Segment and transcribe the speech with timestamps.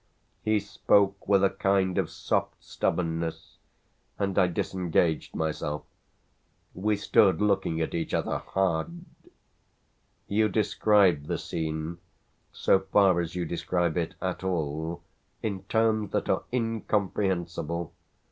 [0.41, 3.59] He spoke with a kind of soft stubbornness,
[4.17, 5.83] and I disengaged myself.
[6.73, 9.05] We stood looking at each other hard.
[10.27, 11.99] "You describe the scene
[12.51, 15.03] so far as you describe it at all
[15.43, 17.93] in terms that are incomprehensible.